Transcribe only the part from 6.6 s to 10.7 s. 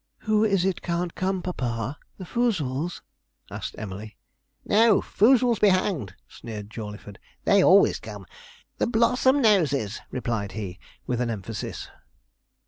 Jawleyford; 'they always come the Blossomnoses!' replied